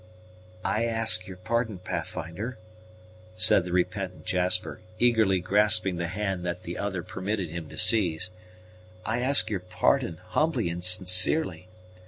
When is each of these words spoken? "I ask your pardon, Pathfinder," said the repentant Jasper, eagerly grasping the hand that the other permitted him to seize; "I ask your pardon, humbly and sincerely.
"I 0.65 0.85
ask 0.85 1.27
your 1.27 1.37
pardon, 1.37 1.77
Pathfinder," 1.77 2.57
said 3.35 3.65
the 3.65 3.71
repentant 3.71 4.25
Jasper, 4.25 4.81
eagerly 4.97 5.39
grasping 5.39 5.97
the 5.97 6.07
hand 6.07 6.43
that 6.43 6.63
the 6.63 6.75
other 6.75 7.03
permitted 7.03 7.51
him 7.51 7.69
to 7.69 7.77
seize; 7.77 8.31
"I 9.05 9.19
ask 9.19 9.51
your 9.51 9.59
pardon, 9.59 10.17
humbly 10.29 10.69
and 10.71 10.83
sincerely. 10.83 11.67